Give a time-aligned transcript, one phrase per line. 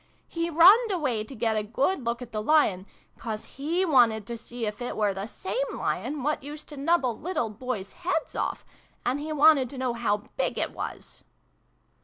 [0.37, 2.87] "He runned away to get a good look at the Lion;
[3.19, 7.19] 'cause he wanted to see if it were the same Lion what used to nubble
[7.21, 8.65] little Boys' heads off;
[9.05, 11.23] and he wanted to know how big it was